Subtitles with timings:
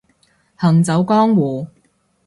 [0.55, 1.67] 行走江湖